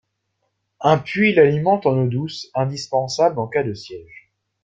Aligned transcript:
Un 0.79 0.97
puits 0.97 1.31
l'alimente 1.35 1.85
en 1.85 1.91
eau 1.95 2.07
douce, 2.07 2.49
indispensable 2.55 3.37
en 3.39 3.45
cas 3.47 3.61
de 3.61 3.75
siège. 3.75 4.31